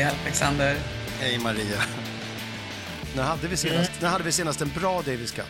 [0.00, 0.76] Hej Alexander.
[1.20, 1.78] Hej Maria.
[3.16, 5.44] När hade vi senast, när hade vi senast en bra Davis Cup?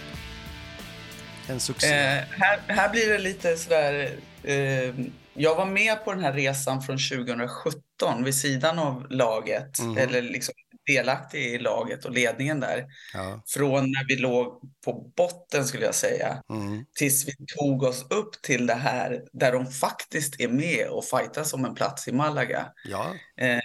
[1.48, 1.86] En succé.
[1.86, 4.10] Eh, här, här blir det lite sådär...
[4.42, 4.94] Eh,
[5.34, 9.78] jag var med på den här resan från 2017 vid sidan av laget.
[9.78, 9.98] Mhm.
[9.98, 10.54] Eller liksom
[10.86, 12.86] delaktig i laget och ledningen där.
[13.14, 13.42] Ja.
[13.46, 16.42] Från när vi låg på botten skulle jag säga.
[16.50, 16.84] Mm.
[16.94, 21.54] Tills vi tog oss upp till det här där de faktiskt är med och fightas
[21.54, 22.66] om en plats i Malaga.
[22.84, 23.14] ja.
[23.40, 23.58] Eh,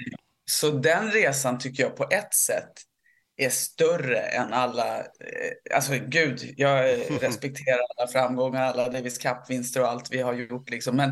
[0.51, 2.73] så den resan tycker jag på ett sätt
[3.37, 6.85] är större än alla, eh, alltså gud, jag
[7.21, 10.95] respekterar alla framgångar, alla Davis Cup-vinster och allt vi har gjort liksom.
[10.95, 11.11] Men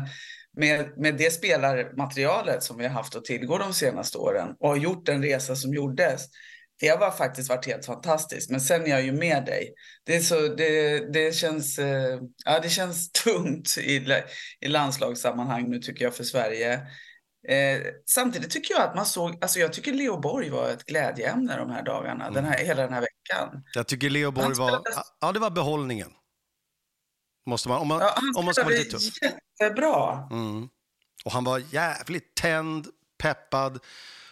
[0.56, 4.76] med, med det spelarmaterialet som vi har haft att tillgå de senaste åren och har
[4.76, 6.22] gjort den resa som gjordes,
[6.80, 8.50] det har faktiskt varit helt fantastiskt.
[8.50, 9.74] Men sen är jag ju med dig.
[10.04, 14.22] Det, är så, det, det, känns, eh, ja, det känns tungt i,
[14.60, 16.80] i landslagssammanhang nu tycker jag för Sverige.
[17.48, 21.56] Eh, samtidigt tycker jag att man såg, alltså jag tycker Leo Borg var ett glädjeämne
[21.56, 23.64] de här dagarna, den här, hela den här veckan.
[23.74, 24.82] Jag tycker Leo Borg Han var...
[25.20, 26.10] Ja, det var behållningen.
[27.46, 29.14] Måste man, om man, Ja, han om man ska vara lite tuff.
[29.60, 30.28] jättebra.
[30.30, 30.68] Mm.
[31.24, 32.86] Och han var jävligt tänd,
[33.18, 33.78] peppad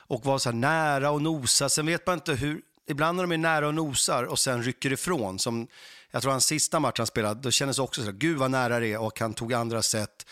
[0.07, 1.69] och var så här nära och nosa.
[1.69, 2.61] Sen vet man inte hur...
[2.87, 5.39] Ibland när de är nära och nosar och sen rycker ifrån.
[5.39, 5.67] Som,
[6.11, 8.51] jag tror hans sista match han spelade, då kändes det också så här, gud vad
[8.51, 10.27] nära det är och han tog andra set.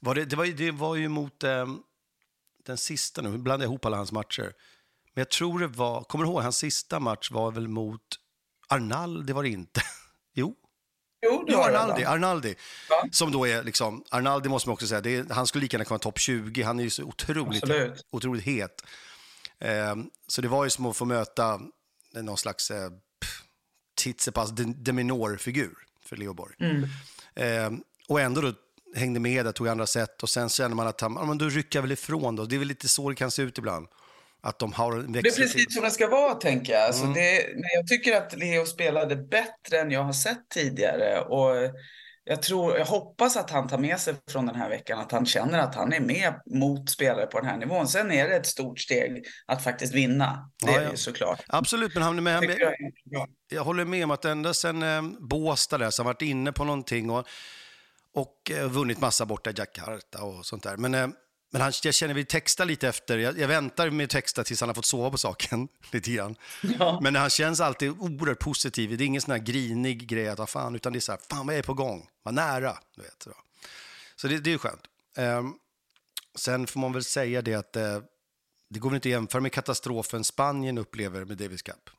[0.00, 1.66] Var det, det, var, det var ju mot eh,
[2.66, 4.52] den sista nu, blandade jag ihop alla hans matcher.
[5.14, 8.00] Men jag tror det var, kommer du ihåg, hans sista match var väl mot
[8.68, 9.80] Arnal, det var det inte.
[10.34, 10.54] jo,
[11.22, 12.10] Jo, det Jo, var det, Arnaldi, va?
[12.10, 12.54] Arnaldi.
[12.90, 13.08] Ja.
[13.12, 15.84] Som då är liksom, Arnaldi måste man också säga, det är, han skulle lika gärna
[15.84, 16.62] kunna vara topp 20.
[16.62, 18.06] Han är ju så otroligt, Absolut.
[18.10, 18.84] otroligt het.
[19.58, 21.60] Ehm, så det var ju som att få möta
[22.12, 22.90] någon slags eh,
[23.96, 25.74] Tsitsipas de, de minor-figur
[26.04, 26.54] för Leo Borg.
[26.60, 26.88] Mm.
[27.34, 28.52] Ehm, och ändå då
[28.94, 31.48] hängde med där, tog andra set och sen känner man att han, ja, men då
[31.48, 32.44] rycker jag väl ifrån då.
[32.44, 33.86] Det är väl lite så det kan se ut ibland.
[34.42, 36.82] Att de har en Det är precis som det ska vara, tänker jag.
[36.82, 37.14] Alltså Mm.
[37.14, 41.20] det, men jag tycker att Leo spelade bättre än jag har sett tidigare.
[41.20, 41.74] Och
[42.24, 45.26] jag, tror, jag hoppas att han tar med sig från den här veckan att han
[45.26, 47.88] känner att han är med mot spelare på den här nivån.
[47.88, 50.50] Sen är det ett stort steg att faktiskt vinna.
[50.64, 50.90] Det Ja, är ja.
[50.90, 51.42] ju såklart.
[51.48, 52.56] Absolut, men han är med,
[53.04, 56.52] jag jag håller med om att ända sen eh, Båstad där, så har varit inne
[56.52, 57.26] på någonting och,
[58.16, 60.76] och eh, vunnit massa borta i Jakarta och sånt där.
[60.76, 61.08] Men, eh,
[61.52, 64.60] men han, jag känner vi textar lite efter, jag, jag väntar med att texta tills
[64.60, 66.36] han har fått sova på saken lite grann.
[66.78, 66.98] Ja.
[67.02, 68.98] Men han känns alltid oerhört positiv.
[68.98, 71.20] Det är ingen sån här grinig grej att, "Ah, fan, utan det är så här,
[71.30, 73.22] fan vad jag är på gång, vad nära, du vet.
[73.22, 73.30] Så,
[74.16, 74.82] så det, det är ju skönt.
[75.16, 75.54] Ehm,
[76.34, 77.98] sen får man väl säga det att eh,
[78.70, 81.90] det går väl inte att jämföra med katastrofen Spanien upplever med Davis Cup.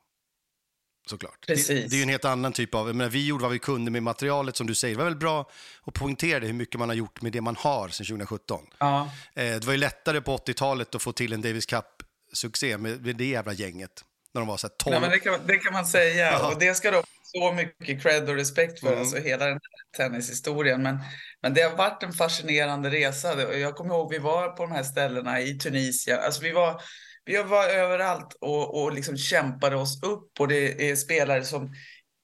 [1.08, 1.44] Såklart.
[1.48, 1.90] Det, Precis.
[1.90, 2.96] det är ju en helt annan typ av...
[2.96, 4.96] Menar, vi gjorde vad vi kunde med materialet som du säger.
[4.96, 5.50] Det var väl bra
[5.86, 8.60] att poängtera det, hur mycket man har gjort med det man har sedan 2017.
[8.80, 9.12] Ja.
[9.36, 13.26] Eh, det var ju lättare på 80-talet att få till en Davis Cup-succé med, det
[13.26, 14.04] jävla gänget.
[14.34, 14.92] När de var så här 12.
[14.92, 16.32] Nej, men det, kan, det kan man säga.
[16.32, 16.52] Ja.
[16.54, 19.00] Och det ska de så mycket cred och respekt för, Mm.
[19.00, 20.84] alltså hela den här tennishistorien.
[20.84, 21.00] Men,
[21.42, 23.36] men det har varit en fascinerande resa.
[23.36, 26.20] Det- Jag kommer ihåg vi var på de här ställena i Tunisien.
[26.26, 26.82] Alltså vi var,
[27.28, 30.40] vi var överallt och, och liksom kämpade oss upp.
[30.40, 31.74] Och det är spelare som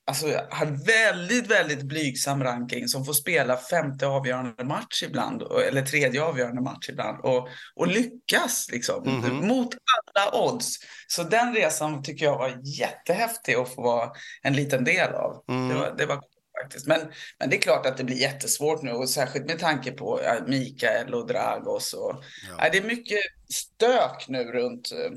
[0.07, 6.23] alltså, har väldigt, väldigt blygsam ranking som får spela femte avgörande match ibland, eller tredje
[6.23, 9.47] avgörande match ibland och, och lyckas liksom Mhm.
[9.47, 9.69] mot
[10.15, 10.75] alla odds.
[11.07, 14.11] Så den resan tycker jag var jättehäftig att få vara
[14.41, 15.43] en liten del av.
[15.49, 15.69] Mm.
[15.69, 16.21] Det var, det var
[16.63, 16.87] faktiskt.
[16.87, 16.99] Men,
[17.39, 21.13] men det är klart att det blir jättesvårt nu och särskilt med tanke på Mikael
[21.13, 21.93] och Dragos.
[21.93, 22.23] Och,
[22.57, 22.69] Ja.
[22.71, 23.19] det är mycket
[23.53, 25.11] stök nu runt, eh,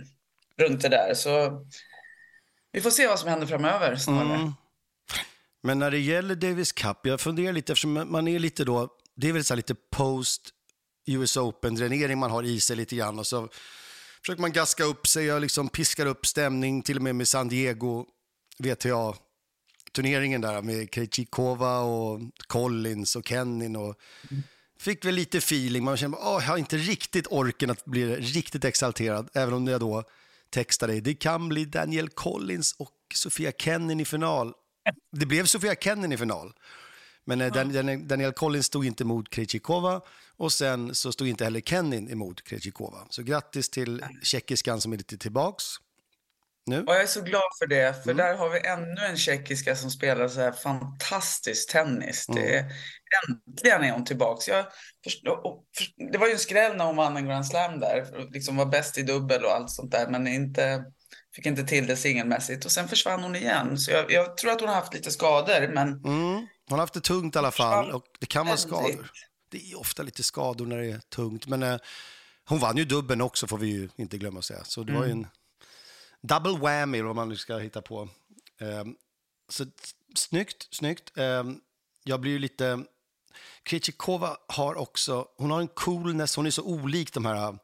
[0.65, 1.15] runt det där.
[1.15, 1.62] Så
[2.73, 4.34] vi får se vad som händer framöver snarare.
[4.34, 4.53] Mm.
[5.62, 9.28] Men när det gäller Davis Cup, jag funderar lite eftersom man är lite då, det
[9.28, 10.43] är väl så här lite post
[11.07, 13.48] US Open-dränering man har i sig lite grann och så
[14.21, 17.48] försöker man gaska upp sig och liksom piskar upp stämning till och med med San
[17.48, 18.07] Diego
[19.97, 23.95] VTA-turneringen där med Krejcikova och Collins och Kennin och
[24.78, 28.65] fick väl lite feeling, man känner att jag har inte riktigt orken att bli riktigt
[28.65, 30.04] exalterad, även om jag då
[30.51, 34.54] textade det kan bli Daniel Collins och Sofia Kennin i final.
[35.13, 36.53] Det blev Sofia Kennin i final.
[37.25, 40.01] Men eh, Dan, Dan, Daniel Collins stod inte emot Krejcikova
[40.37, 42.98] och sen så stod inte heller Kennin emot Krejcikova.
[43.10, 45.65] Så grattis till tjeckiskan som är lite tillbaks
[46.66, 46.80] nu.
[46.80, 48.16] Och jag är så glad för det, för Mm.
[48.16, 52.28] där har vi ännu en tjeckiska som spelar så här fantastisk tennis.
[52.28, 52.42] Mm.
[52.42, 52.72] Det är,
[53.48, 54.48] äntligen är hon tillbaks.
[54.48, 54.66] Jag
[56.13, 58.98] det var ju en skräll när hon vann en Grand Slam där, liksom var bäst
[58.98, 60.84] i dubbel och allt sånt där, men inte,
[61.34, 62.65] fick inte till det singelmässigt.
[62.65, 63.78] Och sen försvann hon igen.
[63.78, 66.47] Så jag, jag tror att hon har haft lite skador, men Mm.
[66.69, 69.10] Hon har haft det tungt i alla fall och det kan vara skador.
[69.51, 71.47] Det är ofta lite skador när det är tungt.
[71.47, 71.77] Men, eh,
[72.48, 74.65] hon vann ju dubben också får vi ju inte glömma att säga.
[74.65, 75.27] Så det var ju en
[76.27, 78.09] double whammy vad man nu ska hitta på.
[78.61, 78.97] Um,
[79.49, 79.65] så
[80.15, 81.19] snyggt, snyggt.
[81.19, 81.61] Um,
[82.05, 82.84] jag blir ju lite...
[83.63, 87.59] Krejcikova har också, hon har en coolness, hon är så olik de här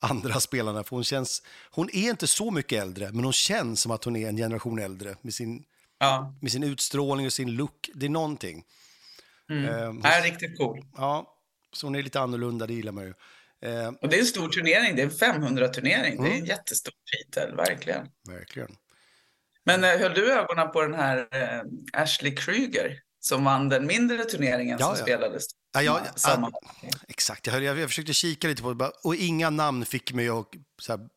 [0.00, 0.84] andra spelarna.
[0.84, 4.16] För hon, känns, hon är inte så mycket äldre, men hon känns som att hon
[4.16, 5.64] är en generation äldre med sin,
[5.98, 6.34] ja.
[6.40, 7.90] med sin utstrålning och sin look.
[7.94, 8.64] Det är någonting.
[9.50, 9.64] Mm.
[9.64, 10.84] Eh, hon, är riktigt cool.
[10.96, 11.34] Ja,
[11.72, 13.14] så hon är lite annorlunda, det gillar man ju.
[13.62, 16.12] Eh, och det är en stor turnering, det är en 500-turnering.
[16.12, 16.24] Mm.
[16.24, 16.46] Det är en mm.
[16.46, 18.08] jättestor titel, verkligen.
[18.28, 18.76] Verkligen.
[19.64, 21.62] Men eh, höll du ögonen på den här eh,
[22.02, 25.02] Ashley Krüger som vann den mindre turneringen ja, som ja.
[25.02, 25.44] spelades?
[25.72, 26.50] Ja, ja, samma.
[26.82, 30.28] Ja, exakt, jag, jag, jag försökte kika lite på det och inga namn fick mig
[30.28, 30.46] att...
[30.78, 31.08] Så här,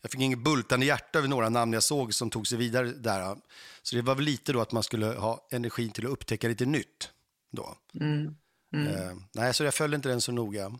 [0.00, 3.36] jag fick inget bultande hjärta över några namn jag såg som tog sig vidare där.
[3.82, 6.66] Så det var väl lite då att man skulle ha energin till att upptäcka lite
[6.66, 7.10] nytt
[7.52, 7.76] då.
[8.00, 8.36] Mm.
[8.74, 8.86] Mm.
[8.86, 10.78] Eh, nej, så jag följde inte den så noga.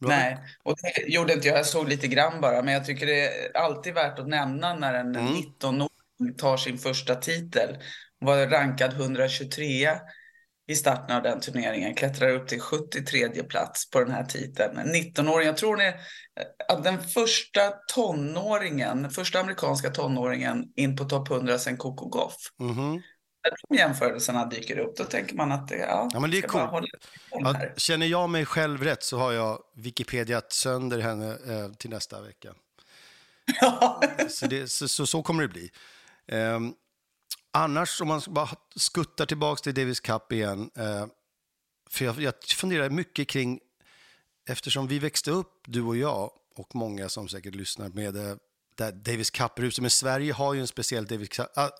[0.00, 0.08] Bra.
[0.08, 1.58] Nej, och det gjorde inte jag.
[1.58, 2.62] Jag såg lite grann bara.
[2.62, 5.34] Men jag tycker det är alltid värt att nämna när en mm.
[5.34, 7.76] 19-åring tar sin första titel.
[8.20, 9.88] Hon var rankad 123
[10.68, 11.94] i starten av den turneringen.
[11.94, 14.78] Klättrar upp till 73 plats på den här titeln.
[14.78, 15.94] 19-åring, jag tror är
[16.68, 22.36] att den första tonåringen, första amerikanska tonåringen in på topp 100 sen Coco Goff.
[22.60, 23.02] Mm
[23.68, 26.90] de jämförelserna dyker upp, då tänker man att det, ja, ja men det är coolt.
[27.30, 32.22] Ja, känner jag mig själv rätt så har jag Wikipediat sönder henne eh, till nästa
[32.22, 32.54] vecka.
[34.28, 35.70] så, det, så, så, så, kommer det bli.
[36.32, 36.74] Um,
[37.50, 40.70] annars, om man bara skuttar tillbaka till Davis Cup igen.
[40.78, 41.06] Uh,
[41.90, 43.60] för jag, jag funderar mycket kring,
[44.48, 48.34] eftersom vi växte upp, du och jag, och många som säkert lyssnar med uh,
[48.76, 49.80] där Davis Cup-ruset.
[49.80, 51.06] Men Sverige har ju en speciell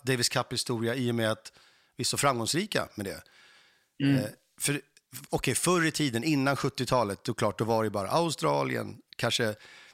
[0.03, 1.53] Davis Cup-historia i och med att
[1.97, 3.23] vi är så framgångsrika med det.
[4.05, 4.17] Mm.
[4.17, 4.81] Eh, för,
[5.31, 9.45] okay, förr i tiden, innan 70-talet, då, klart, då var det bara Australien, kanske,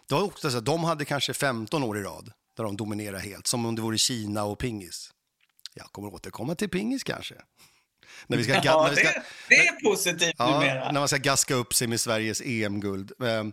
[0.06, 3.22] det var också så att de hade kanske 15 år i rad där de dominerade
[3.22, 5.10] helt, som om det vore Kina och pingis.
[5.74, 7.34] Jag kommer återkomma till pingis kanske.
[8.26, 10.92] När vi ska, ja, när vi ska, det, det, är positivt ja, numera.
[10.92, 13.12] När man ska gaska upp sig med Sveriges EM-guld.
[13.22, 13.52] Ehm,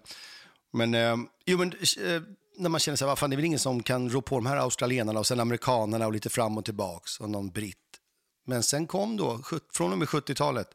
[0.74, 1.72] men, ehm, jo, men
[2.06, 2.22] eh,
[2.60, 4.46] när man känner sig, vad fan, det är väl ingen som kan rå på de
[4.46, 7.78] här australienarna och sen amerikanerna och lite fram och tillbaks och någon britt.
[8.46, 9.42] Men sen kom då,
[9.74, 10.70] från och med 70-talet,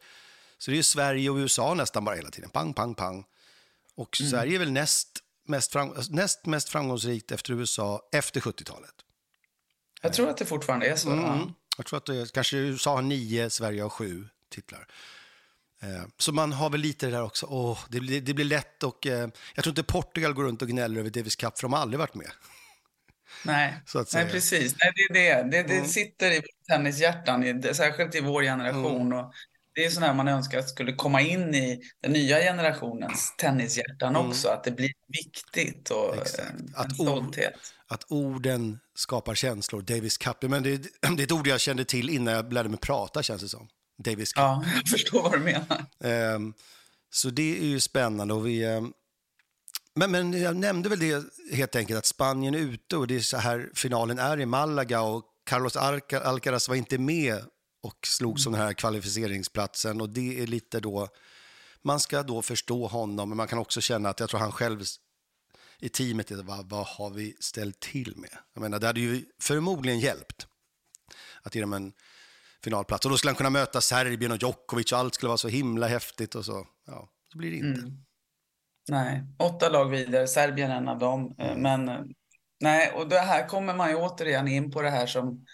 [0.58, 2.50] så det är Sverige och USA nästan bara hela tiden.
[2.50, 3.24] Pang, pang, pang.
[3.94, 4.30] Och mm.
[4.30, 5.08] Sverige är väl näst
[5.46, 8.94] mest, fram, näst mest framgångsrikt efter USA efter 70-talet.
[10.02, 11.10] Jag tror att det fortfarande är så.
[11.10, 11.52] Mm.
[11.76, 14.88] Jag tror att det är, kanske USA har nio, Sverige har sju titlar.
[15.84, 17.46] Eh, så man har väl lite det där också.
[17.46, 20.68] Oh, det, blir, det blir lätt och eh, jag tror inte Portugal går runt och
[20.68, 22.30] gnäller över Davis Cup för de har aldrig varit med.
[23.44, 23.74] Nej,
[24.12, 24.74] Nej precis.
[24.80, 25.50] Nej, det är det.
[25.50, 25.88] Det, det mm.
[25.88, 29.06] sitter i tennishjärtan, särskilt i vår generation.
[29.06, 29.18] Mm.
[29.18, 29.32] Och
[29.74, 34.28] det är sådär man önskar att skulle komma in i den nya generationens tennishjärtan mm.
[34.28, 34.48] också.
[34.48, 36.50] Att det blir viktigt och Exakt.
[36.50, 37.52] en, att stolthet.
[37.54, 39.82] Ord, att orden skapar känslor.
[39.82, 40.76] Davis Cup, men det,
[41.16, 43.68] det är ett ord jag kände till innan jag lärde mig prata känns det som.
[43.98, 44.40] Davis Cup.
[44.40, 45.86] Ja, jag förstår vad du menar.
[46.34, 46.54] Um,
[47.10, 48.34] så det är ju spännande.
[48.34, 48.92] Och vi, um,
[49.94, 53.20] men, men jag nämnde väl det helt enkelt att Spanien är ute och det är
[53.20, 57.44] så här finalen är i Malaga och Carlos Alcaraz var inte med
[57.82, 61.08] och slog som den här kvalificeringsplatsen och det är lite då
[61.82, 64.84] man ska då förstå honom men man kan också känna att jag tror han själv
[65.78, 68.38] i teamet, vad, vad har vi ställt till med?
[68.54, 70.46] Jag menar, det hade ju förmodligen hjälpt
[71.42, 71.92] att ge dem en
[72.64, 73.04] finalplats.
[73.04, 75.86] Och då skulle han kunna möta Serbien och Djokovic och allt skulle vara så himla
[75.86, 76.66] häftigt och så.
[76.86, 77.80] Ja, så blir det inte.
[77.80, 78.04] Mm.
[78.88, 81.34] Nej, åtta lag vidare, Serbien en av dem.
[81.38, 81.56] Eh.
[81.56, 82.00] Men eh,
[82.60, 85.44] nej, och det här kommer man ju återigen in på det här som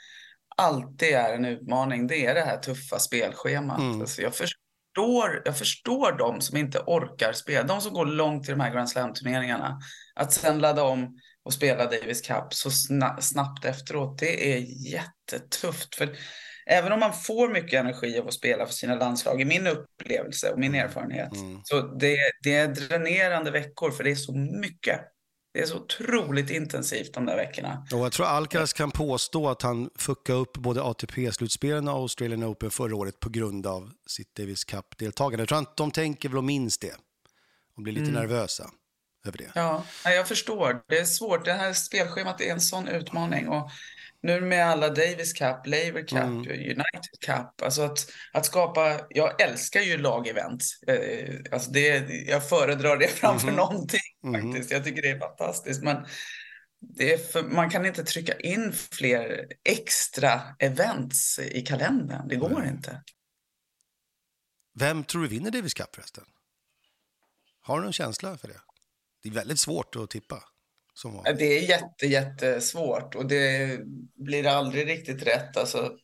[0.57, 2.07] alltid är en utmaning.
[2.07, 3.79] Det är det här tuffa spelschemat.
[3.79, 4.01] Mm.
[4.01, 8.51] Alltså jag, förstår, jag förstår de som inte orkar spela, de som går långt i
[8.51, 9.81] de här Grand Slam-turneringarna.
[10.15, 12.71] Att sen ladda om och spela Davis Cup så
[13.21, 14.59] snabbt efteråt, det är
[14.93, 15.95] jättetufft.
[15.95, 16.17] För
[16.71, 20.51] även om man får mycket energi av att spela för sina landslag, i min upplevelse
[20.51, 20.87] och min mm.
[20.87, 21.61] erfarenhet, mm.
[21.65, 25.01] så det, det är dränerande veckor för det är så mycket.
[25.53, 27.87] Det är så otroligt intensivt de där veckorna.
[27.93, 32.71] Och jag tror Alcaraz kan påstå att han fuckade upp både ATP-slutspelen och Australian Open
[32.71, 35.43] förra året på grund av sitt Davis Cup-deltagande.
[35.43, 36.95] Jag tror att de tänker väl och minns det
[37.77, 38.23] och blir lite mm.
[38.23, 38.71] nervösa
[39.27, 39.51] över det.
[39.55, 40.83] Ja, jag förstår.
[40.89, 41.45] Det är svårt.
[41.45, 43.49] Det här spelschemat är en sån utmaning.
[43.49, 43.71] Och
[44.23, 46.51] nu med alla Davis Cup, Laver Cup, mm.
[46.51, 47.63] United Cup.
[47.63, 50.65] Alltså att, att skapa, jag älskar ju lagevent.
[50.87, 51.89] Eh, alltså det,
[52.29, 53.57] jag föredrar det framför mm.
[53.57, 54.43] någonting mm.
[54.43, 54.71] faktiskt.
[54.71, 55.83] Jag tycker det är fantastiskt.
[55.83, 56.07] Men
[57.33, 62.29] för, man kan inte trycka in fler extra events i kalendern.
[62.29, 63.03] Det går inte.
[64.75, 66.25] Vem tror du vinner Davis Cup förresten?
[67.61, 68.61] Har du någon känsla för det?
[69.23, 70.43] Det är väldigt svårt att tippa.
[71.25, 73.81] Det är jätte, jättesvårt och det
[74.15, 75.57] blir aldrig riktigt rätt.
[75.57, 75.97] Alltså,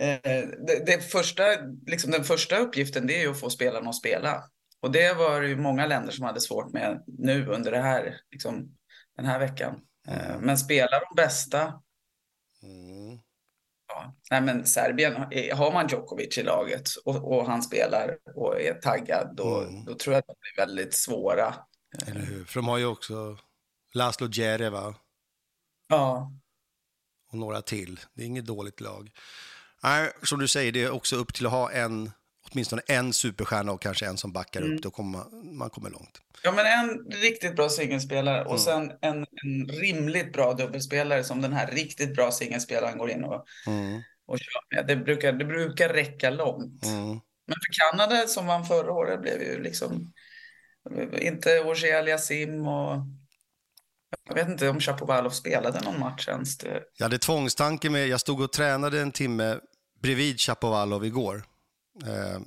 [0.00, 0.18] eh,
[0.66, 1.42] det, det första,
[1.86, 4.42] liksom den första uppgiften det är att få spelarna att spela.
[4.80, 8.16] Och det var det ju många länder som hade svårt med nu under det här,
[8.30, 8.76] liksom,
[9.16, 9.80] den här veckan.
[10.08, 10.40] Mm.
[10.40, 11.60] Men spelar de bästa
[12.62, 13.18] mm.
[13.88, 15.14] Ja, nej men Serbien,
[15.52, 19.84] har man Djokovic i laget och, och han spelar och är taggad, då, mm.
[19.84, 21.54] då tror jag att de blir väldigt svåra.
[22.06, 22.44] Eller hur?
[22.44, 23.38] För de har ju också
[23.94, 24.94] Laszlo Djere,
[25.88, 26.32] Ja.
[27.30, 28.00] Och några till.
[28.14, 29.10] Det är inget dåligt lag.
[29.82, 32.10] Nej, som du säger, det är också upp till att ha en,
[32.50, 34.74] åtminstone en superstjärna och kanske en som backar mm.
[34.74, 34.82] upp.
[34.82, 36.20] Då kommer man, man kommer långt.
[36.42, 38.58] Ja, men en riktigt bra singelspelare och mm.
[38.58, 43.44] sen en, en rimligt bra dubbelspelare som den här riktigt bra singelspelaren går in och,
[43.66, 44.02] mm.
[44.26, 44.86] och kör med.
[44.86, 46.84] Det brukar, det brukar räcka långt.
[46.84, 47.08] Mm.
[47.46, 50.12] Men för Kanada som vann förra året blev ju liksom
[51.20, 52.96] inte Ogier Aliasim och
[54.28, 56.58] jag vet inte om Chapovalov spelade någon match ens.
[56.58, 56.82] Det...
[56.96, 59.58] Jag hade tvångstanke med, jag stod och tränade en timme
[60.02, 61.42] bredvid Chapovalov igår.
[62.06, 62.40] Eh,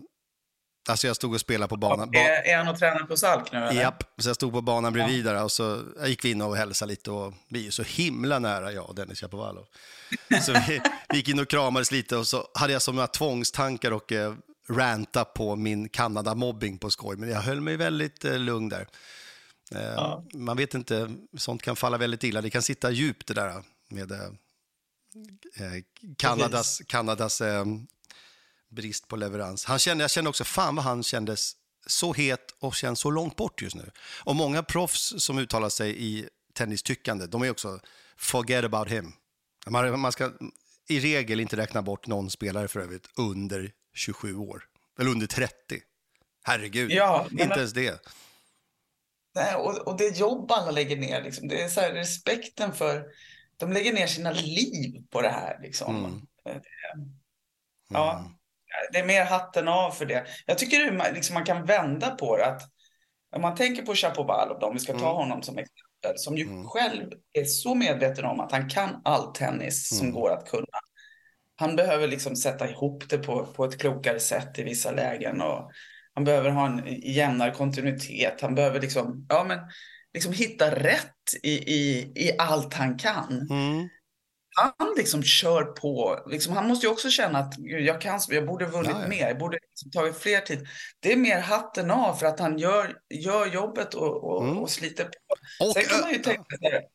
[0.90, 2.12] alltså jag stod och spelade på banan.
[2.12, 3.82] Ba är, är han och tränar på Salk nu eller?
[3.82, 5.34] Japp, så jag stod på banan bredvid ja.
[5.34, 8.72] där och så gick vi in och hälsade lite och vi är så himla nära
[8.72, 9.66] jag och Dennis Chapovalov.
[10.42, 13.92] Så vi, vi gick in och kramades lite och så hade jag som några tvångstankar
[13.92, 14.34] och eh,
[14.70, 18.88] ranta på min Kanada-mobbing på skoj, men jag höll mig väldigt eh, lugn där.
[19.72, 20.24] Eh, ja.
[20.34, 22.42] Man vet inte, sånt kan falla väldigt illa.
[22.42, 24.26] Det kan sitta djupt det där med eh,
[25.56, 25.84] eh
[26.18, 27.66] Kanadas, Kanadas eh,
[28.70, 29.66] brist på leverans.
[29.66, 31.56] Han kände, jag kände också, fan vad han kändes
[31.86, 33.92] så het och känns så långt bort just nu.
[34.24, 37.80] Och många proffs som uttalar sig i tennistyckande, de är också
[38.18, 39.14] forget about him.
[39.68, 40.32] Man, man ska
[40.88, 44.64] i regel inte räkna bort någon spelare för övrigt under 27 år.
[45.00, 45.54] Eller under 30.
[46.44, 48.08] Herregud, ja, inte ens det.
[49.38, 51.48] Nej, och, och det jobb alla lägger ner, liksom.
[51.48, 53.06] det är så här, respekten för...
[53.60, 55.60] De lägger ner sina liv på det här.
[55.62, 56.06] Liksom.
[56.06, 56.22] Mm.
[56.44, 56.62] Det,
[57.90, 58.32] ja, mm.
[58.92, 60.26] det är mer hatten av för det.
[60.46, 62.46] Jag tycker att liksom, man kan vända på det.
[62.46, 62.62] Att,
[63.36, 65.16] om man tänker på Chapovalov, om vi ska ta mm.
[65.16, 66.66] honom som exempel, som ju mm.
[66.66, 70.20] själv är så medveten om att han kan all tennis som mm.
[70.20, 70.80] går att kunna.
[71.56, 75.42] Han behöver liksom sätta ihop det på, på ett klokare sätt i vissa lägen.
[75.42, 75.72] Och,
[76.18, 78.42] han behöver ha en jämnare kontinuitet.
[78.42, 79.60] Han behöver liksom, ja, men,
[80.14, 83.48] liksom hitta rätt i, i, i allt han kan.
[83.50, 83.90] Mm.
[84.56, 86.20] Han liksom kör på.
[86.30, 89.08] Liksom, han måste ju också känna att jag, kan, jag borde vunnit ja, ja.
[89.08, 89.28] mer.
[89.28, 90.68] Jag borde liksom tagit fler tid.
[91.00, 94.58] Det är mer hatten av för att han gör, gör jobbet och, och, mm.
[94.58, 95.12] och sliter på.
[95.66, 96.88] Och, Sen kan man ju tänka sig,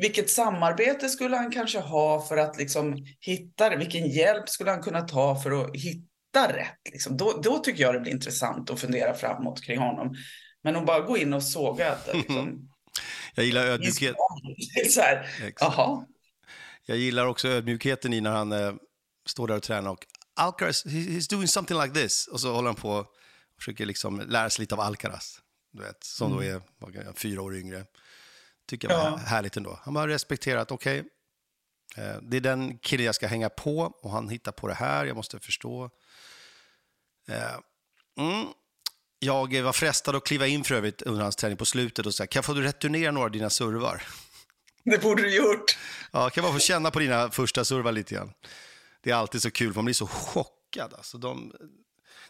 [0.00, 3.76] vilket samarbete skulle han kanske ha för att liksom hitta det?
[3.76, 7.82] Vilken hjälp skulle han kunna ta för att hitta hitta rätt, liksom, då, då tycker
[7.82, 10.16] jag det blir intressant att fundera framåt kring honom.
[10.62, 12.68] Men att bara gå in och såga att liksom,
[13.34, 14.16] Jag gillar ödmjukhet.
[14.88, 15.26] Så här,
[15.60, 16.06] aha.
[16.86, 18.74] Jag gillar också ödmjukheten i när han eh,
[19.26, 22.26] står där och tränar och Alcaraz, he's doing something like this.
[22.26, 23.06] Och så håller han på och
[23.58, 25.40] försöker liksom lära sig lite av Alcaraz,
[25.72, 26.60] du vet, som mm.
[26.84, 27.84] då är fyra år yngre.
[28.68, 29.16] Tycker jag var ja.
[29.16, 29.78] härligt ändå.
[29.82, 31.10] Han har respekterat, okej, okay,
[32.22, 35.16] det är den killen jag ska hänga på och han hittar på det här, jag
[35.16, 35.90] måste förstå.
[37.28, 37.58] Eh,
[38.18, 38.46] mm.
[39.18, 42.26] Jag var frestad att kliva in för övrigt under hans träning på slutet och säga,
[42.26, 44.02] kan jag få returnera några av dina servar?
[44.84, 45.78] Det borde du gjort.
[46.12, 48.32] Ja, kan jag bara få känna på dina första servar lite grann?
[49.02, 50.94] Det är alltid så kul, man blir så chockad.
[50.94, 51.52] Alltså, de,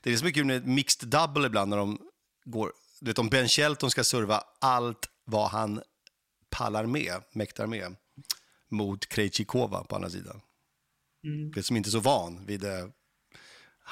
[0.00, 1.98] det är så mycket med mixed double ibland när de
[2.44, 5.82] går, du vet om Ben Shelton ska serva allt vad han
[6.50, 7.96] pallar med, mäktar med,
[8.70, 10.40] mot Krejcikova på andra sidan.
[11.24, 11.50] Mm.
[11.50, 12.86] Det som inte är så van vid eh,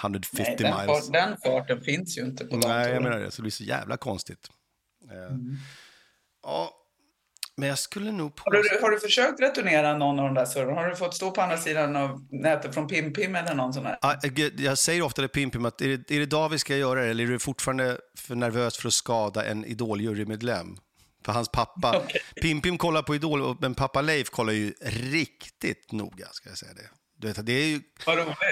[0.01, 1.07] 150 Nej, den miles.
[1.07, 3.31] Fart, den farten finns ju inte på Nej, jag menar det.
[3.31, 4.51] Så det blir så jävla konstigt.
[5.11, 5.57] Eh, mm.
[6.43, 6.71] Ja,
[7.57, 8.35] men jag skulle nog...
[8.35, 8.43] På...
[8.45, 10.81] Har, du, har du försökt returnera någon av de där servrarna?
[10.81, 13.85] Har du fått stå på andra sidan av nätet från Pim Pim eller någon sån
[13.85, 13.99] där?
[14.63, 17.01] Jag säger ofta det Pim Pim att är det, är det idag vi ska göra
[17.01, 20.77] det eller är du fortfarande för nervös för att skada en Idol-jurymedlem?
[21.25, 22.21] För hans pappa, okay.
[22.43, 26.75] Pim Pim kollar på Idol, men pappa Leif kollar ju riktigt noga, ska jag säga
[26.75, 26.91] det.
[27.17, 27.81] Du vet, det är ju,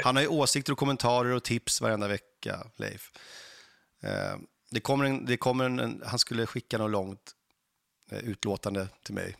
[0.04, 3.10] han har ju åsikter och kommentarer och tips varenda vecka, Leif.
[4.02, 4.36] Eh,
[4.70, 7.32] det kommer en, det kommer en, han skulle skicka något långt
[8.10, 9.36] eh, utlåtande till mig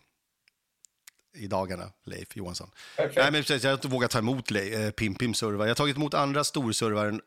[1.37, 2.71] i dagarna, Leif Johansson.
[2.95, 3.13] Okay.
[3.17, 5.65] Nej, men precis, jag har inte vågat ta emot eh, Pim Pim servar.
[5.65, 7.21] Jag har tagit emot andra storservare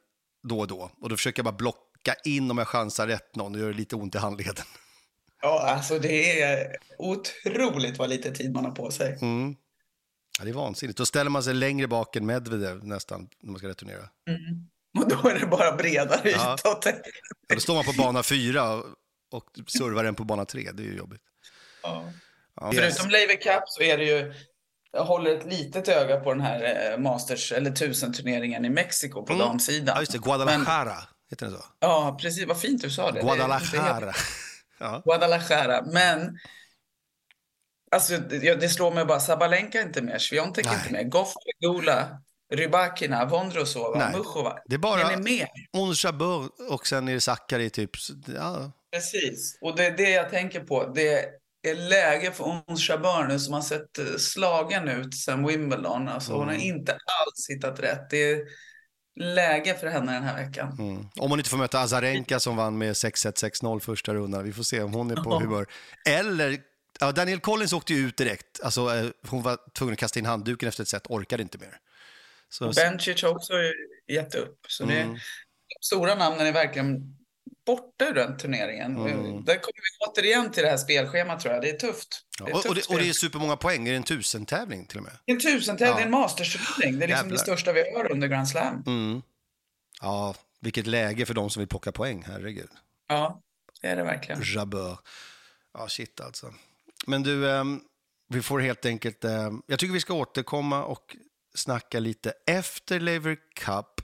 [0.44, 0.92] då och då.
[1.02, 3.54] Och då försöker jag bara blocka in om jag chansar rätt någon.
[3.54, 4.66] Det gör lite ont i handleden.
[5.42, 9.18] Ja, alltså det är otroligt vad lite tid man har på sig.
[9.22, 9.56] Mm.
[10.40, 10.98] Ja, det är vansinnigt.
[10.98, 14.10] Då ställer man sig längre bak än Medvedev nästan när man ska returnera.
[14.30, 14.68] Mm.
[14.98, 16.30] Och då är det bara bredare ja.
[16.30, 16.80] yta.
[17.50, 18.74] Ja, då står man på bana fyra
[19.32, 20.70] och servar den på bana 3.
[20.74, 21.22] Det är ju jobbigt.
[21.84, 22.04] Ja.
[22.56, 24.34] Ja, Förutom Laver Cup så är det ju,
[24.92, 29.34] jag håller ett litet öga på den här eh, Masters, eller tusenturneringen i Mexiko på
[29.34, 29.48] Mm.
[29.48, 29.94] damsidan.
[29.96, 30.18] Ja, just det.
[30.18, 30.96] Guadalajara.
[31.30, 31.64] Heter den så?
[31.80, 32.46] Ja, precis.
[32.48, 33.12] Vad fint du sa det.
[33.12, 34.06] Det- det Guadalajara.
[34.06, 34.18] helt-
[34.80, 35.02] Ja.
[35.06, 35.82] Guadalajara.
[35.86, 36.38] Men
[37.92, 40.02] alltså, det, det slår mig bara, Sabalenka är inte
[40.62, 40.76] är Nej.
[40.80, 42.22] inte med, Goff, Gula,
[42.54, 44.12] Rybakina, Vondrosova.
[44.18, 44.58] Muchova.
[44.66, 45.48] Det är bara Är ni med?
[45.74, 47.92] Ons Jabeur och sen är det Sakari typ.
[48.28, 49.58] Ja, Precis.
[49.62, 50.92] Och det är det jag tänker på.
[50.96, 51.26] Det
[51.68, 56.08] är läge för Ons Jabeur nu som har sett eh, slagen ut sedan Wimbledon.
[56.08, 56.66] Alltså, Hon har Mm.
[56.68, 58.10] inte alls hittat rätt.
[58.10, 58.40] Det är
[59.20, 60.76] läge för henne den här veckan.
[60.80, 61.08] mm.
[61.16, 64.44] Om hon inte får möta Azarenka som vann med 6-1, 6-0 första rundan.
[64.44, 65.66] Vi får se om hon är på humör.
[66.10, 66.58] Eller,
[67.00, 68.60] ja, Daniel Collins åkte ju ut direkt.
[68.64, 71.78] Alltså, eh, hon var tvungen att kasta in handduken efter ett set, orkade inte mer.
[72.50, 73.54] Så, Bencic har också
[74.08, 74.60] gett upp.
[74.68, 75.14] Så det, Mm.
[75.14, 75.20] de
[75.86, 77.16] stora namnen är verkligen
[77.76, 78.98] borta ur den turneringen.
[78.98, 79.46] Mm.
[79.46, 81.64] Där kommer vi återigen till det här spelschemat tror jag.
[81.64, 82.26] Det är tufft.
[82.40, 83.88] ja, Det är och, och, tufft det, och det är supermånga poäng.
[83.88, 85.14] Är det en tusentävling till och med?
[85.26, 86.20] En tusentävling, är en Ja.
[86.20, 87.00] mastersturnering.
[87.00, 87.32] Det är liksom Jävlar.
[87.32, 88.84] det största vi har under Grand Slam.
[88.88, 89.22] Mm.
[90.02, 92.70] Ja, vilket läge för de som vill plocka poäng, herregud.
[93.08, 93.42] Ja,
[93.82, 94.42] det är det verkligen.
[94.46, 94.98] Jabeur.
[95.74, 96.54] Ja, shit alltså.
[97.08, 97.82] Men du, ehm,
[98.30, 99.24] vi får helt enkelt...
[99.24, 101.16] ehm, jag tycker vi ska återkomma och
[101.56, 103.99] snacka lite efter Lever Cup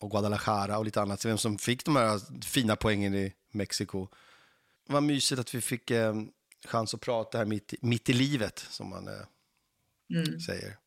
[0.00, 1.24] och Guadalajara och lite annat.
[1.24, 4.08] Vem som fick de här fina poängen i Mexiko.
[4.88, 6.28] Vad mysigt att vi fick ehm,
[6.66, 9.14] chans att prata här mitt, i- mitt i livet, som man eh,
[10.14, 10.40] Mm.
[10.40, 10.78] säger.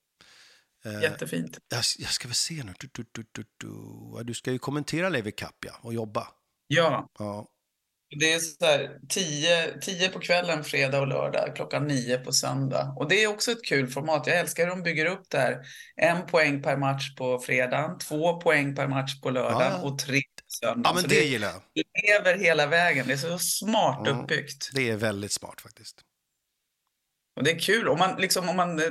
[0.86, 1.60] Eh, Jättefint.
[1.70, 2.74] jag, jag ska väl se nu.
[2.80, 4.24] Du, du, du, du, du.
[4.24, 6.28] Du ska ju kommentera Lever Cup ja, och jobba.
[6.68, 7.48] Ja, Ja.
[8.20, 12.94] Det är så här 10, 10 på kvällen fredag och lördag, klockan 9 på söndag.
[12.98, 14.27] Och det är också ett kul format.
[14.27, 15.57] Jag älskar hur de bygger upp det här.
[15.96, 19.77] En poäng per match på fredagen, två poäng per match på lördag Ja.
[19.81, 20.90] och tre på söndag.
[20.90, 21.62] ja, men Så det det gillar jag.
[22.24, 23.07] lever hela vägen.
[23.07, 24.20] Det är så smart Mm.
[24.22, 24.70] uppbyggt.
[24.74, 26.01] Det är väldigt smart faktiskt.
[27.40, 27.88] Och det är kul.
[27.88, 28.86] Om man, liksom, om man eh,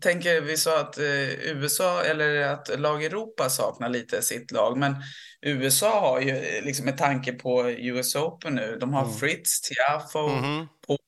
[0.00, 4.78] tänker, vi sa att eh, USA eller att lag Europa saknar lite sitt lag.
[4.78, 4.96] Men
[5.42, 8.76] USA har ju eh, liksom med tanke på US Open nu.
[8.80, 9.16] De har Mm.
[9.16, 10.68] Fritz, Tiafo, Mhm.
[10.86, 10.98] Paul,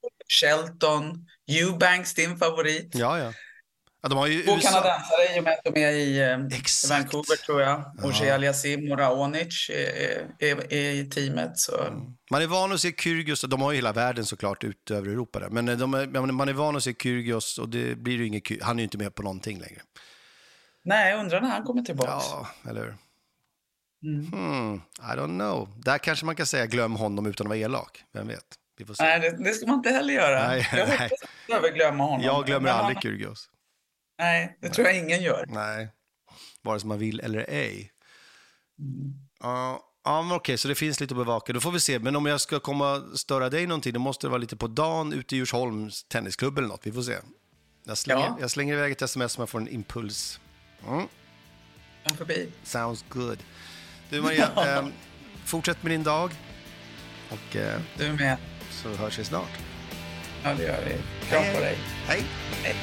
[0.41, 2.91] Shelton, Eubanks, din favorit.
[2.95, 3.33] Ja, ja.
[4.03, 6.91] Ja de har ju Två kanadensare i och med att de är i eh, Exakt.
[6.91, 7.79] Vancouver tror jag.
[8.05, 8.35] Och Ja.
[8.35, 11.59] Aliasim och Raonic är, är, är i teamet.
[11.59, 11.73] Så.
[12.31, 15.51] Man är van att se Kyrgios, de har ju hela världen såklart utöver Europa där.
[15.51, 18.63] Men de är, men man är van att se Kyrgios och det blir ju inget,
[18.63, 19.81] han är ju inte med på någonting längre.
[20.85, 22.11] Nej, jag undrar när han kommer tillbaka.
[22.11, 22.97] Ja, eller hur?
[24.05, 24.33] Mm.
[24.33, 25.69] Hmm, I don't know.
[25.85, 28.05] Där kanske man kan säga glöm honom utan att vara elak.
[28.15, 28.45] Vem vet?
[28.79, 29.03] Vi får se.
[29.05, 30.49] Nej, det, det ska man inte heller göra.
[30.49, 30.97] Nej, jag nej.
[30.99, 32.21] hoppas att behöver glömma honom.
[32.23, 33.49] Jag glömmer Men han- aldrig Kyrgios.
[34.23, 35.45] Nej, det tror jag ingen gör.
[35.49, 35.89] Nej,
[36.63, 37.91] vare sig man vill eller ej.
[38.79, 39.13] Mm.
[39.41, 41.53] Ja, ja men okej, så det finns lite att bevaka.
[41.53, 41.99] Då får vi se.
[41.99, 44.67] Men om jag ska komma och störa dig någonting, då måste det vara lite på
[44.67, 46.87] dagen ute i Djursholms tennisklubb eller något.
[46.87, 47.17] Vi får se.
[47.85, 48.37] Jag slänger, Ja.
[48.41, 50.41] jag slänger iväg ett sms som jag får en impuls.
[50.89, 51.09] Mm,
[52.09, 52.53] Kom förbi.
[52.65, 53.39] sounds good.
[54.11, 54.87] Du Maria, eh,
[55.45, 56.31] fortsätt med din dag.
[57.31, 58.37] Och eh, Du med.
[58.71, 59.59] så hörs vi snart.
[60.45, 61.27] Ja, det gör vi.
[61.29, 61.79] Kram på dig.
[62.07, 62.25] Hej!
[62.63, 62.77] Hej.